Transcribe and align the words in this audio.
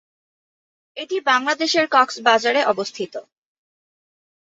এটি 0.97 1.17
বাংলাদেশের 1.29 1.85
কক্সবাজারে 1.91 2.61
অবস্থিত। 2.63 3.13